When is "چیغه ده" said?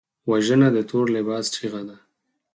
1.55-1.97